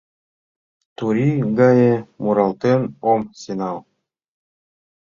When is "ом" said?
3.11-3.21